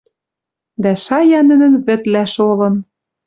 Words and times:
Дӓ 0.83 0.91
шая 1.03 1.41
нӹнӹн 1.47 1.73
вӹдлӓ 1.85 2.23
шолын. 2.33 2.75